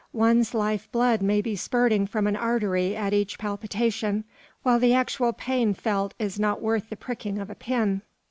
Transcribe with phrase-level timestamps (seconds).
[0.13, 4.23] One's life blood may be spurting from an artery at each palpitation,
[4.63, 8.01] while the actual pain felt is not worth the pricking of a pin.